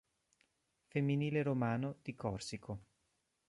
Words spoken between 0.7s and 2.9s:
Femminile Romano" di Corsico.